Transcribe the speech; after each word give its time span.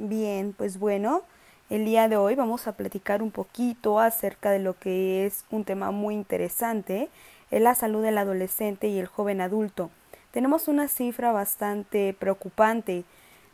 Bien, 0.00 0.54
pues 0.56 0.78
bueno, 0.78 1.22
el 1.70 1.84
día 1.84 2.06
de 2.06 2.16
hoy 2.16 2.36
vamos 2.36 2.68
a 2.68 2.76
platicar 2.76 3.20
un 3.20 3.32
poquito 3.32 3.98
acerca 3.98 4.52
de 4.52 4.60
lo 4.60 4.78
que 4.78 5.26
es 5.26 5.44
un 5.50 5.64
tema 5.64 5.90
muy 5.90 6.14
interesante, 6.14 7.08
es 7.50 7.60
la 7.60 7.74
salud 7.74 8.04
del 8.04 8.16
adolescente 8.16 8.86
y 8.86 9.00
el 9.00 9.08
joven 9.08 9.40
adulto. 9.40 9.90
Tenemos 10.30 10.68
una 10.68 10.86
cifra 10.86 11.32
bastante 11.32 12.14
preocupante. 12.16 13.02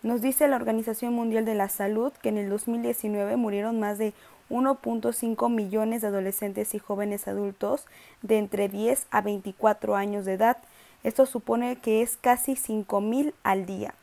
Nos 0.02 0.20
dice 0.20 0.46
la 0.46 0.56
Organización 0.56 1.14
Mundial 1.14 1.46
de 1.46 1.54
la 1.54 1.70
Salud 1.70 2.12
que 2.20 2.28
en 2.28 2.36
el 2.36 2.50
2019 2.50 3.36
murieron 3.36 3.80
más 3.80 3.96
de 3.96 4.12
1.5 4.50 5.50
millones 5.50 6.02
de 6.02 6.08
adolescentes 6.08 6.74
y 6.74 6.78
jóvenes 6.78 7.26
adultos 7.26 7.86
de 8.20 8.36
entre 8.36 8.68
10 8.68 9.06
a 9.10 9.22
24 9.22 9.96
años 9.96 10.26
de 10.26 10.34
edad. 10.34 10.58
Esto 11.04 11.24
supone 11.24 11.76
que 11.76 12.02
es 12.02 12.18
casi 12.18 12.52
5.000 12.52 13.32
al 13.44 13.64
día. 13.64 13.94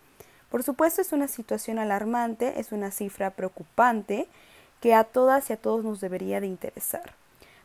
Por 0.52 0.64
supuesto 0.64 1.02
es 1.02 1.14
una 1.14 1.30
situación 1.30 1.80
alarmante, 1.80 2.60
es 2.60 2.74
una 2.74 2.92
cifra 2.92 3.32
preocupante 3.32 4.28
que 4.82 4.94
a 4.94 5.06
todas 5.06 5.50
y 5.50 5.54
a 5.54 5.58
todos 5.58 5.86
nos 5.86 6.02
debería 6.02 6.42
de 6.42 6.48
interesar. 6.48 7.14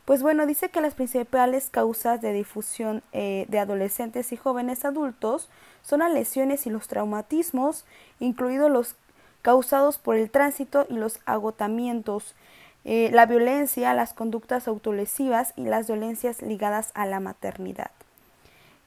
Pues 0.05 0.23
bueno, 0.23 0.47
dice 0.47 0.69
que 0.69 0.81
las 0.81 0.95
principales 0.95 1.69
causas 1.69 2.21
de 2.21 2.33
difusión 2.33 3.03
eh, 3.13 3.47
de 3.49 3.59
adolescentes 3.59 4.31
y 4.31 4.37
jóvenes 4.37 4.85
adultos 4.85 5.49
son 5.83 5.99
las 5.99 6.13
lesiones 6.13 6.65
y 6.69 6.71
los 6.71 6.87
traumatismos, 6.87 7.85
incluidos 8.21 8.71
los 8.71 8.95
causados 9.43 9.99
por 9.99 10.15
el 10.15 10.31
tránsito 10.31 10.87
y 10.89 10.95
los 10.95 11.19
agotamientos, 11.27 12.37
eh, 12.85 13.11
la 13.13 13.27
violencia, 13.27 13.95
las 13.95 14.13
conductas 14.13 14.69
autolesivas 14.69 15.55
y 15.57 15.65
las 15.65 15.89
dolencias 15.89 16.41
ligadas 16.41 16.93
a 16.95 17.05
la 17.05 17.19
maternidad. 17.19 17.91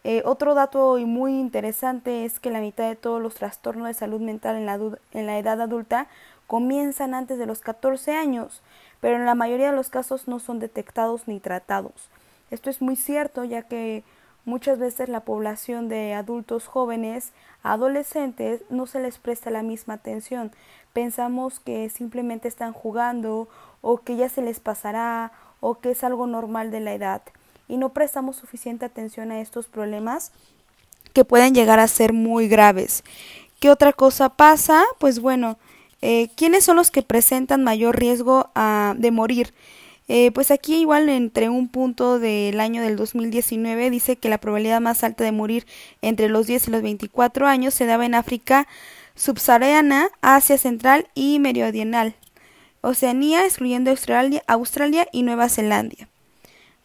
Eh, 0.03 0.21
otro 0.25 0.53
dato 0.53 0.97
muy 0.99 1.37
interesante 1.37 2.23
es 2.23 2.39
que 2.39 2.51
la 2.51 2.61
mitad 2.61 2.87
de 2.87 2.95
todos 2.95 3.21
los 3.21 3.35
trastornos 3.35 3.87
de 3.87 3.93
salud 3.93 4.21
mental 4.21 4.55
en 4.55 4.65
la, 4.65 4.79
en 5.11 5.25
la 5.25 5.37
edad 5.37 5.61
adulta 5.61 6.07
comienzan 6.47 7.13
antes 7.13 7.37
de 7.37 7.45
los 7.45 7.59
14 7.59 8.15
años, 8.15 8.61
pero 9.01 9.17
en 9.17 9.25
la 9.25 9.35
mayoría 9.35 9.71
de 9.71 9.75
los 9.75 9.89
casos 9.89 10.27
no 10.27 10.39
son 10.39 10.59
detectados 10.59 11.27
ni 11.27 11.39
tratados. 11.39 12.09
Esto 12.49 12.69
es 12.69 12.81
muy 12.81 12.95
cierto 12.95 13.43
ya 13.43 13.63
que 13.63 14.03
muchas 14.45 14.79
veces 14.79 15.09
la 15.09 15.19
población 15.19 15.89
de 15.89 16.13
adultos 16.13 16.65
jóvenes, 16.65 17.33
adolescentes, 17.61 18.63
no 18.69 18.87
se 18.87 18.99
les 18.99 19.19
presta 19.19 19.51
la 19.51 19.63
misma 19.63 19.95
atención. 19.95 20.51
Pensamos 20.93 21.59
que 21.59 21.89
simplemente 21.89 22.47
están 22.47 22.73
jugando 22.73 23.47
o 23.81 23.97
que 23.97 24.15
ya 24.15 24.29
se 24.29 24.41
les 24.41 24.59
pasará 24.59 25.33
o 25.59 25.75
que 25.75 25.91
es 25.91 26.03
algo 26.05 26.25
normal 26.25 26.71
de 26.71 26.79
la 26.79 26.93
edad 26.93 27.21
y 27.69 27.77
no 27.77 27.93
prestamos 27.93 28.35
suficiente 28.35 28.83
atención 28.83 29.31
a 29.31 29.39
estos 29.39 29.67
problemas 29.67 30.33
que 31.13 31.23
pueden 31.23 31.55
llegar 31.55 31.79
a 31.79 31.87
ser 31.87 32.11
muy 32.11 32.49
graves. 32.49 33.03
¿Qué 33.59 33.69
otra 33.69 33.93
cosa 33.93 34.29
pasa? 34.29 34.83
Pues 34.97 35.19
bueno, 35.19 35.57
eh, 36.01 36.29
¿quiénes 36.35 36.65
son 36.65 36.75
los 36.75 36.91
que 36.91 37.01
presentan 37.01 37.63
mayor 37.63 37.97
riesgo 37.97 38.49
a, 38.55 38.95
de 38.97 39.11
morir? 39.11 39.53
Eh, 40.07 40.31
pues 40.31 40.49
aquí 40.49 40.77
igual 40.77 41.07
entre 41.07 41.49
un 41.49 41.67
punto 41.67 42.17
del 42.17 42.59
año 42.59 42.81
del 42.81 42.95
2019 42.95 43.91
dice 43.91 44.15
que 44.15 44.29
la 44.29 44.39
probabilidad 44.39 44.81
más 44.81 45.03
alta 45.03 45.23
de 45.23 45.31
morir 45.31 45.67
entre 46.01 46.29
los 46.29 46.47
10 46.47 46.67
y 46.67 46.71
los 46.71 46.81
24 46.81 47.47
años 47.47 47.75
se 47.75 47.85
daba 47.85 48.07
en 48.07 48.15
África 48.15 48.67
subsahariana, 49.13 50.09
Asia 50.21 50.57
Central 50.57 51.07
y 51.13 51.37
Meridional, 51.37 52.15
Oceanía, 52.81 53.45
excluyendo 53.45 53.91
Australia, 53.91 54.41
Australia 54.47 55.07
y 55.11 55.21
Nueva 55.21 55.47
Zelanda. 55.47 56.07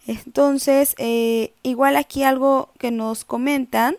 Entonces, 0.06 0.94
eh, 0.98 1.52
igual 1.62 1.96
aquí 1.96 2.24
algo 2.24 2.70
que 2.78 2.90
nos 2.90 3.24
comentan 3.24 3.96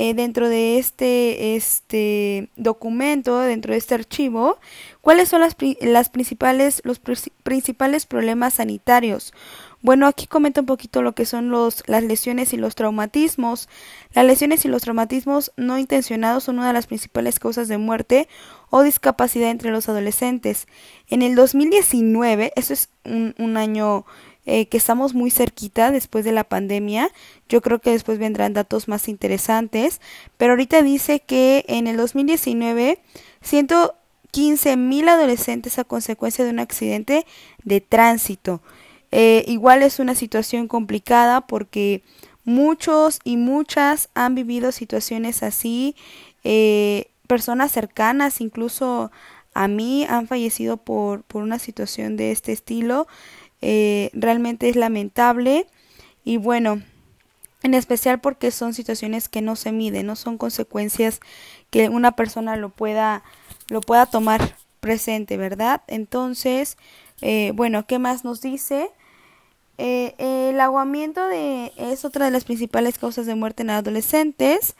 eh, 0.00 0.14
dentro 0.14 0.48
de 0.48 0.78
este, 0.78 1.56
este 1.56 2.50
documento, 2.54 3.40
dentro 3.40 3.72
de 3.72 3.78
este 3.78 3.96
archivo, 3.96 4.58
cuáles 5.00 5.28
son 5.28 5.40
las, 5.40 5.56
las 5.80 6.08
principales, 6.08 6.80
los 6.84 7.00
principales 7.42 8.06
problemas 8.06 8.54
sanitarios. 8.54 9.32
Bueno, 9.80 10.06
aquí 10.06 10.26
comenta 10.26 10.60
un 10.60 10.66
poquito 10.66 11.02
lo 11.02 11.16
que 11.16 11.24
son 11.24 11.50
los, 11.50 11.82
las 11.88 12.04
lesiones 12.04 12.52
y 12.52 12.56
los 12.56 12.76
traumatismos. 12.76 13.68
Las 14.12 14.24
lesiones 14.24 14.64
y 14.64 14.68
los 14.68 14.82
traumatismos 14.82 15.52
no 15.56 15.78
intencionados 15.78 16.44
son 16.44 16.58
una 16.58 16.68
de 16.68 16.74
las 16.74 16.86
principales 16.86 17.40
causas 17.40 17.66
de 17.66 17.78
muerte 17.78 18.28
o 18.70 18.82
discapacidad 18.82 19.50
entre 19.50 19.72
los 19.72 19.88
adolescentes. 19.88 20.68
En 21.08 21.22
el 21.22 21.34
2019, 21.34 22.52
eso 22.54 22.72
es 22.72 22.88
un, 23.04 23.34
un 23.38 23.56
año 23.56 24.04
eh, 24.50 24.64
que 24.64 24.78
estamos 24.78 25.12
muy 25.12 25.30
cerquita 25.30 25.90
después 25.90 26.24
de 26.24 26.32
la 26.32 26.42
pandemia. 26.42 27.10
Yo 27.50 27.60
creo 27.60 27.80
que 27.80 27.90
después 27.90 28.18
vendrán 28.18 28.54
datos 28.54 28.88
más 28.88 29.06
interesantes. 29.06 30.00
Pero 30.38 30.52
ahorita 30.52 30.80
dice 30.80 31.20
que 31.20 31.66
en 31.68 31.86
el 31.86 31.98
2019, 31.98 32.98
115 33.42 34.78
mil 34.78 35.06
adolescentes 35.10 35.78
a 35.78 35.84
consecuencia 35.84 36.46
de 36.46 36.50
un 36.52 36.60
accidente 36.60 37.26
de 37.64 37.82
tránsito. 37.82 38.62
Eh, 39.12 39.44
igual 39.48 39.82
es 39.82 39.98
una 39.98 40.14
situación 40.14 40.66
complicada 40.66 41.42
porque 41.42 42.02
muchos 42.44 43.20
y 43.24 43.36
muchas 43.36 44.08
han 44.14 44.34
vivido 44.34 44.72
situaciones 44.72 45.42
así. 45.42 45.94
Eh, 46.42 47.10
personas 47.26 47.70
cercanas, 47.70 48.40
incluso 48.40 49.10
a 49.52 49.68
mí, 49.68 50.06
han 50.08 50.26
fallecido 50.26 50.78
por, 50.78 51.22
por 51.24 51.42
una 51.42 51.58
situación 51.58 52.16
de 52.16 52.30
este 52.30 52.52
estilo. 52.52 53.08
Eh, 53.60 54.10
realmente 54.12 54.68
es 54.68 54.76
lamentable 54.76 55.66
y 56.24 56.36
bueno, 56.36 56.82
en 57.62 57.74
especial 57.74 58.20
porque 58.20 58.50
son 58.50 58.74
situaciones 58.74 59.28
que 59.28 59.42
no 59.42 59.56
se 59.56 59.72
miden, 59.72 60.06
no 60.06 60.16
son 60.16 60.38
consecuencias 60.38 61.20
que 61.70 61.88
una 61.88 62.12
persona 62.12 62.56
lo 62.56 62.70
pueda, 62.70 63.22
lo 63.68 63.80
pueda 63.80 64.06
tomar 64.06 64.56
presente, 64.80 65.36
¿verdad? 65.36 65.82
Entonces, 65.88 66.76
eh, 67.20 67.52
bueno, 67.54 67.86
¿qué 67.86 67.98
más 67.98 68.24
nos 68.24 68.40
dice? 68.40 68.90
Eh, 69.76 70.14
el 70.50 70.60
aguamiento 70.60 71.26
de, 71.26 71.72
es 71.76 72.04
otra 72.04 72.26
de 72.26 72.30
las 72.30 72.44
principales 72.44 72.98
causas 72.98 73.26
de 73.26 73.34
muerte 73.34 73.62
en 73.62 73.70
adolescentes. 73.70 74.76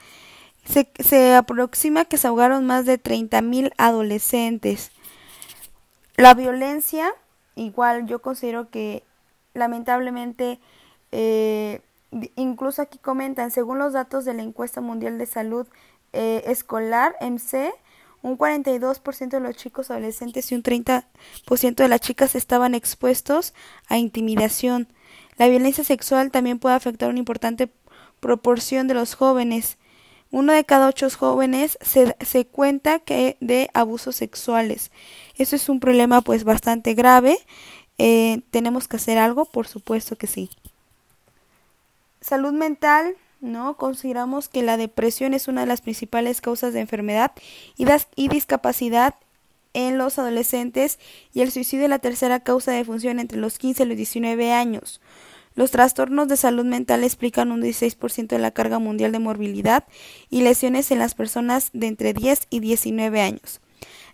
Se, 0.64 0.90
se 1.00 1.34
aproxima 1.34 2.04
que 2.04 2.18
se 2.18 2.28
ahogaron 2.28 2.66
más 2.66 2.84
de 2.84 3.02
30.000 3.02 3.72
adolescentes. 3.76 4.92
La 6.16 6.34
violencia 6.34 7.12
igual 7.58 8.06
yo 8.06 8.20
considero 8.20 8.70
que 8.70 9.04
lamentablemente 9.54 10.60
eh, 11.12 11.80
incluso 12.36 12.82
aquí 12.82 12.98
comentan 12.98 13.50
según 13.50 13.78
los 13.78 13.92
datos 13.92 14.24
de 14.24 14.34
la 14.34 14.42
encuesta 14.42 14.80
mundial 14.80 15.18
de 15.18 15.26
salud 15.26 15.66
eh, 16.12 16.42
escolar 16.46 17.16
MC 17.20 17.72
un 18.22 18.36
42% 18.36 19.28
de 19.28 19.40
los 19.40 19.56
chicos 19.56 19.90
adolescentes 19.90 20.50
y 20.50 20.54
un 20.54 20.62
30% 20.62 21.74
de 21.74 21.88
las 21.88 22.00
chicas 22.00 22.34
estaban 22.34 22.74
expuestos 22.74 23.54
a 23.88 23.98
intimidación. 23.98 24.88
La 25.36 25.46
violencia 25.48 25.84
sexual 25.84 26.30
también 26.30 26.58
puede 26.58 26.74
afectar 26.74 27.08
una 27.10 27.20
importante 27.20 27.70
proporción 28.20 28.88
de 28.88 28.94
los 28.94 29.14
jóvenes. 29.14 29.77
Uno 30.30 30.52
de 30.52 30.64
cada 30.64 30.88
ocho 30.88 31.08
jóvenes 31.10 31.78
se, 31.80 32.16
se 32.20 32.46
cuenta 32.46 32.98
que 32.98 33.36
de 33.40 33.70
abusos 33.72 34.16
sexuales. 34.16 34.90
Eso 35.36 35.56
es 35.56 35.68
un 35.68 35.80
problema 35.80 36.20
pues 36.20 36.44
bastante 36.44 36.94
grave. 36.94 37.38
Eh, 37.96 38.42
¿Tenemos 38.50 38.88
que 38.88 38.96
hacer 38.96 39.18
algo? 39.18 39.44
Por 39.46 39.66
supuesto 39.66 40.16
que 40.16 40.26
sí. 40.26 40.50
Salud 42.20 42.52
mental, 42.52 43.14
¿no? 43.40 43.76
Consideramos 43.76 44.48
que 44.48 44.62
la 44.62 44.76
depresión 44.76 45.32
es 45.32 45.48
una 45.48 45.62
de 45.62 45.66
las 45.66 45.80
principales 45.80 46.40
causas 46.40 46.74
de 46.74 46.80
enfermedad 46.80 47.32
y, 47.76 47.86
y 48.16 48.28
discapacidad 48.28 49.14
en 49.74 49.98
los 49.98 50.18
adolescentes 50.18 50.98
y 51.32 51.42
el 51.42 51.52
suicidio 51.52 51.84
es 51.84 51.90
la 51.90 51.98
tercera 51.98 52.40
causa 52.40 52.72
de 52.72 52.84
función 52.84 53.20
entre 53.20 53.38
los 53.38 53.58
15 53.58 53.82
y 53.82 53.86
los 53.86 53.96
19 53.96 54.52
años. 54.52 55.00
Los 55.58 55.72
trastornos 55.72 56.28
de 56.28 56.36
salud 56.36 56.64
mental 56.64 57.02
explican 57.02 57.50
un 57.50 57.60
16% 57.60 58.28
de 58.28 58.38
la 58.38 58.52
carga 58.52 58.78
mundial 58.78 59.10
de 59.10 59.18
morbilidad 59.18 59.82
y 60.30 60.42
lesiones 60.42 60.92
en 60.92 61.00
las 61.00 61.14
personas 61.14 61.70
de 61.72 61.88
entre 61.88 62.12
10 62.12 62.46
y 62.48 62.60
19 62.60 63.20
años. 63.20 63.60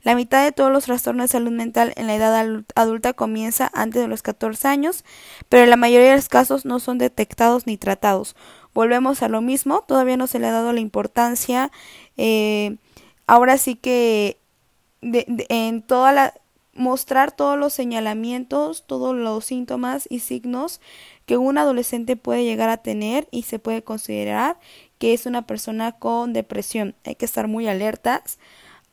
La 0.05 0.15
mitad 0.15 0.43
de 0.43 0.53
todos 0.53 0.73
los 0.73 0.87
trastornos 0.87 1.25
de 1.25 1.33
salud 1.33 1.51
mental 1.51 1.93
en 1.97 2.07
la 2.07 2.15
edad 2.15 2.65
adulta 2.75 3.13
comienza 3.13 3.71
antes 3.75 4.01
de 4.01 4.09
los 4.09 4.23
14 4.23 4.69
años, 4.69 5.05
pero 5.51 5.65
en 5.65 5.69
la 5.69 5.77
mayoría 5.77 6.13
de 6.13 6.17
los 6.17 6.31
casos 6.31 6.65
no 6.65 6.81
son 6.81 6.97
detectados 6.97 7.67
ni 7.67 7.77
tratados. 7.77 8.37
Volvemos 8.73 9.23
a 9.23 9.29
lo 9.29 9.43
mismo, 9.43 9.85
todavía 9.87 10.17
no 10.17 10.27
se 10.27 10.39
le 10.39 10.47
ha 10.47 10.51
dado 10.51 10.73
la 10.73 10.81
importancia. 10.81 11.71
Eh, 12.17 12.79
ahora 13.27 13.59
sí 13.59 13.75
que 13.75 14.39
en 15.03 15.83
toda 15.83 16.13
la 16.13 16.33
mostrar 16.75 17.33
todos 17.33 17.59
los 17.59 17.73
señalamientos, 17.73 18.85
todos 18.87 19.15
los 19.15 19.45
síntomas 19.45 20.07
y 20.11 20.21
signos 20.21 20.81
que 21.27 21.37
un 21.37 21.59
adolescente 21.59 22.17
puede 22.17 22.45
llegar 22.45 22.69
a 22.69 22.79
tener 22.79 23.29
y 23.31 23.43
se 23.43 23.59
puede 23.59 23.83
considerar 23.83 24.59
que 24.99 25.15
es 25.15 25.27
una 25.27 25.47
persona 25.47 25.93
con 25.93 26.33
depresión. 26.33 26.95
Hay 27.05 27.15
que 27.15 27.25
estar 27.25 27.49
muy 27.49 27.69
alertas 27.69 28.39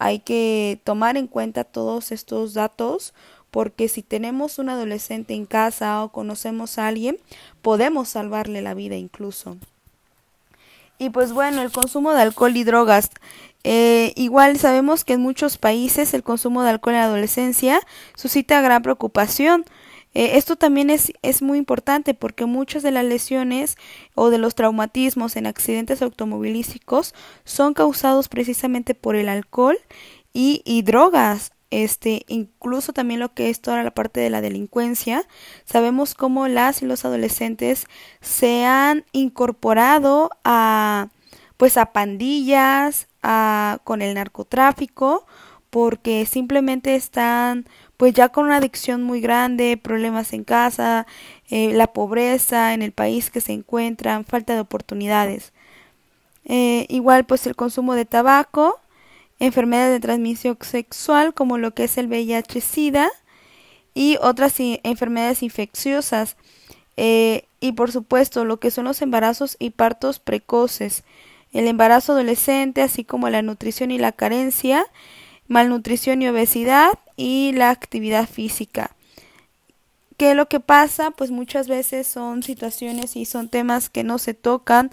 hay 0.04 0.18
que 0.18 0.82
tomar 0.84 1.16
en 1.16 1.28
cuenta 1.28 1.64
todos 1.64 2.12
estos 2.12 2.56
datos 2.56 3.14
porque 3.52 3.88
si 3.88 4.02
tenemos 4.02 4.58
un 4.58 4.70
adolescente 4.70 5.36
en 5.36 5.46
casa 5.46 6.04
o 6.04 6.12
conocemos 6.12 6.80
a 6.80 6.88
alguien, 6.88 7.20
podemos 7.62 8.10
salvarle 8.10 8.64
la 8.64 8.74
vida 8.74 8.96
incluso. 8.96 9.58
Y 10.98 11.12
pues 11.12 11.34
bueno, 11.34 11.62
el 11.62 11.72
consumo 11.72 12.14
de 12.14 12.22
alcohol 12.24 12.58
y 12.58 12.64
drogas. 12.64 13.12
Eh, 13.64 14.14
igual 14.16 14.58
sabemos 14.58 15.04
que 15.04 15.14
en 15.14 15.22
muchos 15.22 15.60
países 15.60 16.16
el 16.16 16.24
consumo 16.24 16.64
de 16.64 16.72
alcohol 16.72 16.96
en 16.96 17.02
la 17.02 17.06
adolescencia 17.06 17.80
suscita 18.16 18.60
gran 18.62 18.82
preocupación. 18.82 19.66
Eh, 20.14 20.38
esto 20.38 20.56
también 20.56 20.90
es, 20.90 21.14
es 21.22 21.42
muy 21.42 21.58
importante 21.58 22.14
porque 22.14 22.46
muchas 22.46 22.84
de 22.84 22.92
las 22.92 23.06
lesiones 23.06 23.78
o 24.16 24.30
de 24.30 24.38
los 24.38 24.56
traumatismos 24.56 25.36
en 25.36 25.48
accidentes 25.48 26.02
automovilísticos 26.02 27.14
son 27.44 27.74
causados 27.74 28.28
precisamente 28.30 28.96
por 28.96 29.16
el 29.16 29.30
alcohol 29.30 29.78
y, 30.34 30.62
y 30.66 30.82
drogas 30.82 31.54
este, 31.72 32.26
incluso 32.28 32.92
también 32.92 33.22
lo 33.22 33.34
que 33.34 33.50
es 33.50 33.62
toda 33.62 33.82
la 33.82 33.92
parte 33.92 34.20
de 34.20 34.30
la 34.30 34.42
delincuencia. 34.42 35.26
Sabemos 35.64 36.14
cómo 36.14 36.48
las 36.50 36.82
y 36.82 36.86
los 36.86 37.06
adolescentes 37.06 37.86
se 38.20 38.66
han 38.66 39.06
incorporado 39.14 40.30
a, 40.44 41.08
pues 41.56 41.78
a 41.78 41.94
pandillas, 41.94 43.08
a, 43.24 43.80
con 43.86 44.02
el 44.02 44.16
narcotráfico, 44.16 45.26
porque 45.70 46.26
simplemente 46.26 46.96
están 46.96 47.66
pues 48.02 48.16
ya 48.16 48.30
con 48.30 48.46
una 48.46 48.58
adicción 48.58 49.04
muy 49.04 49.22
grande, 49.22 49.78
problemas 49.78 50.34
en 50.34 50.44
casa, 50.44 51.06
eh, 51.52 51.72
la 51.74 51.86
pobreza 51.86 52.74
en 52.74 52.82
el 52.82 52.94
país 52.94 53.30
que 53.30 53.42
se 53.42 53.54
encuentran, 53.54 54.26
falta 54.26 54.56
de 54.56 54.60
oportunidades. 54.60 55.54
Eh, 56.46 56.88
igual 56.90 57.26
pues 57.26 57.46
el 57.46 57.56
consumo 57.56 57.94
de 57.94 58.06
tabaco, 58.06 58.80
enfermedades 59.38 59.94
de 59.94 60.00
transmisión 60.00 60.58
sexual 60.62 61.36
como 61.36 61.60
lo 61.60 61.76
que 61.76 61.84
es 61.84 62.00
el 62.00 62.08
VIH-Sida 62.08 63.08
y 63.94 64.18
otras 64.20 64.56
enfermedades 64.58 65.44
infecciosas. 65.44 66.38
Eh, 66.98 67.44
y 67.60 67.74
por 67.74 67.92
supuesto 67.92 68.46
lo 68.46 68.60
que 68.60 68.72
son 68.72 68.86
los 68.86 69.04
embarazos 69.04 69.58
y 69.60 69.70
partos 69.70 70.18
precoces, 70.18 71.04
el 71.54 71.68
embarazo 71.68 72.14
adolescente, 72.14 72.82
así 72.82 73.04
como 73.04 73.30
la 73.30 73.44
nutrición 73.44 73.92
y 73.92 74.00
la 74.00 74.12
carencia, 74.12 74.88
malnutrición 75.48 76.24
y 76.24 76.30
obesidad 76.30 76.98
y 77.22 77.52
la 77.52 77.70
actividad 77.70 78.28
física. 78.28 78.96
¿Qué 80.18 80.36
lo 80.36 80.48
que 80.48 80.60
pasa? 80.60 81.10
Pues 81.12 81.32
muchas 81.32 81.68
veces 81.68 82.06
son 82.08 82.44
situaciones 82.44 83.16
y 83.16 83.26
son 83.26 83.50
temas 83.50 83.90
que 83.90 84.04
no 84.04 84.20
se 84.20 84.36
tocan. 84.36 84.92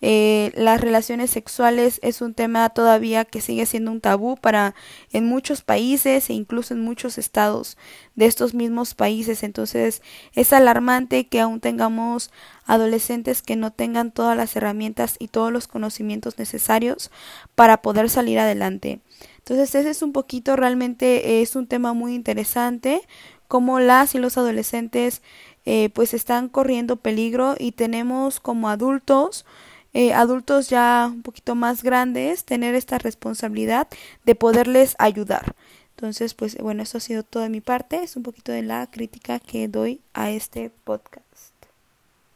Eh, 0.00 0.52
las 0.54 0.80
relaciones 0.80 1.30
sexuales 1.30 2.00
es 2.02 2.22
un 2.22 2.32
tema 2.32 2.68
todavía 2.70 3.26
que 3.26 3.42
sigue 3.42 3.66
siendo 3.66 3.92
un 3.92 4.00
tabú 4.00 4.36
para 4.36 4.74
en 5.12 5.26
muchos 5.26 5.60
países 5.60 6.30
e 6.30 6.32
incluso 6.32 6.72
en 6.72 6.80
muchos 6.80 7.18
estados 7.18 7.76
de 8.14 8.26
estos 8.26 8.54
mismos 8.54 8.94
países. 8.94 9.42
Entonces 9.42 10.02
es 10.34 10.52
alarmante 10.54 11.26
que 11.26 11.40
aún 11.40 11.60
tengamos 11.60 12.30
adolescentes 12.66 13.42
que 13.42 13.56
no 13.56 13.70
tengan 13.72 14.12
todas 14.12 14.36
las 14.36 14.56
herramientas 14.56 15.16
y 15.18 15.28
todos 15.28 15.52
los 15.52 15.66
conocimientos 15.66 16.38
necesarios 16.38 17.10
para 17.54 17.82
poder 17.82 18.08
salir 18.08 18.38
adelante. 18.38 19.00
Entonces 19.40 19.74
ese 19.74 19.90
es 19.90 20.02
un 20.02 20.12
poquito, 20.12 20.56
realmente 20.56 21.42
es 21.42 21.56
un 21.56 21.66
tema 21.66 21.92
muy 21.92 22.14
interesante 22.14 23.02
cómo 23.48 23.80
las 23.80 24.14
y 24.14 24.18
los 24.18 24.38
adolescentes 24.38 25.22
eh, 25.66 25.90
pues 25.90 26.14
están 26.14 26.48
corriendo 26.48 26.96
peligro 26.96 27.56
y 27.58 27.72
tenemos 27.72 28.38
como 28.38 28.68
adultos 28.68 29.44
eh, 29.92 30.12
adultos 30.12 30.68
ya 30.68 31.10
un 31.12 31.22
poquito 31.22 31.56
más 31.56 31.82
grandes 31.82 32.44
tener 32.44 32.76
esta 32.76 32.98
responsabilidad 32.98 33.88
de 34.24 34.36
poderles 34.36 34.94
ayudar. 34.98 35.56
Entonces 35.96 36.34
pues 36.34 36.56
bueno 36.58 36.82
eso 36.84 36.98
ha 36.98 37.00
sido 37.00 37.24
todo 37.24 37.42
de 37.42 37.48
mi 37.48 37.60
parte. 37.60 38.02
Es 38.02 38.16
un 38.16 38.22
poquito 38.22 38.52
de 38.52 38.62
la 38.62 38.86
crítica 38.86 39.40
que 39.40 39.68
doy 39.68 40.00
a 40.14 40.30
este 40.30 40.70
podcast. 40.84 41.54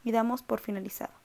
Y 0.02 0.12
damos 0.12 0.42
por 0.42 0.60
finalizado 0.60 1.23